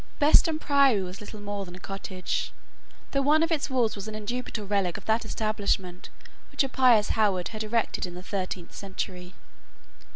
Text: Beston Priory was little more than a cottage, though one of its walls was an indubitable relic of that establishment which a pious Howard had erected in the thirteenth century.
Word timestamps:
Beston 0.17 0.57
Priory 0.57 1.03
was 1.03 1.21
little 1.21 1.39
more 1.39 1.63
than 1.63 1.75
a 1.75 1.79
cottage, 1.79 2.51
though 3.11 3.21
one 3.21 3.43
of 3.43 3.51
its 3.51 3.69
walls 3.69 3.95
was 3.95 4.07
an 4.07 4.15
indubitable 4.15 4.65
relic 4.67 4.97
of 4.97 5.05
that 5.05 5.23
establishment 5.25 6.09
which 6.49 6.63
a 6.63 6.69
pious 6.69 7.09
Howard 7.09 7.49
had 7.49 7.63
erected 7.63 8.07
in 8.07 8.15
the 8.15 8.23
thirteenth 8.23 8.73
century. 8.73 9.35